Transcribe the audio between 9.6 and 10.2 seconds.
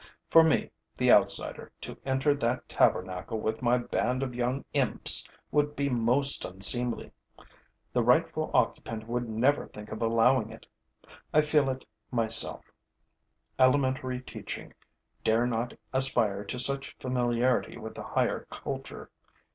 think of